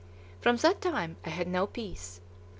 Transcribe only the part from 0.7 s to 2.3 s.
time I had no peace.